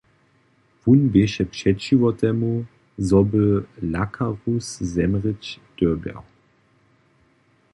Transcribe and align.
Wón 0.83 0.99
běše 1.13 1.43
přećiwo 1.53 2.09
temu, 2.19 2.53
zo 3.07 3.21
bě 3.29 3.45
Lacarus 3.93 4.67
zemrěć 4.93 5.43
dyrbjał. 5.77 6.23